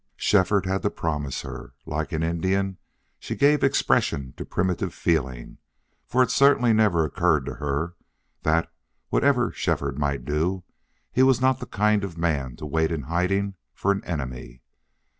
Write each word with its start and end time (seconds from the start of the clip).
Shefford 0.17 0.65
had 0.65 0.81
to 0.81 0.89
promise 0.89 1.43
her. 1.43 1.75
Like 1.85 2.11
an 2.11 2.23
Indian 2.23 2.79
she 3.19 3.35
gave 3.35 3.63
expression 3.63 4.33
to 4.35 4.43
primitive 4.43 4.95
feeling, 4.95 5.59
for 6.07 6.23
it 6.23 6.31
certainly 6.31 6.73
never 6.73 7.05
occurred 7.05 7.45
to 7.45 7.53
her 7.53 7.93
that, 8.41 8.71
whatever 9.09 9.51
Shefford 9.51 9.99
might 9.99 10.25
do, 10.25 10.63
he 11.11 11.21
was 11.21 11.39
not 11.39 11.59
the 11.59 11.67
kind 11.67 12.03
of 12.03 12.17
man 12.17 12.55
to 12.55 12.65
wait 12.65 12.91
in 12.91 13.03
hiding 13.03 13.53
for 13.75 13.91
an 13.91 14.03
enemy. 14.03 14.63